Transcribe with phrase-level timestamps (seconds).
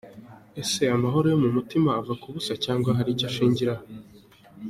[0.61, 3.83] Ese amahoro yo mutima ava ku busa cyangwa agira icyo ashingiraho?.